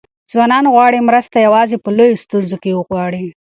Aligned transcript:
ځوانان 0.31 0.65
غواړي 0.73 0.99
مرسته 1.09 1.35
یوازې 1.45 1.77
په 1.83 1.89
لویو 1.97 2.21
ستونزو 2.23 2.57
کې 2.63 2.71
وغواړي. 2.75 3.23